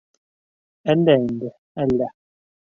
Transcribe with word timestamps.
Әллә 0.95 1.17
инде, 1.27 1.53
әллә... 1.87 2.11